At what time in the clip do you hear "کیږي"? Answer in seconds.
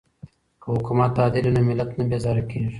2.49-2.69